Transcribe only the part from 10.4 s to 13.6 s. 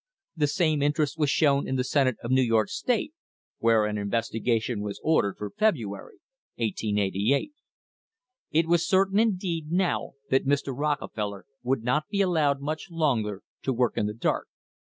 Mr. Rockefeller would not be allowed much longer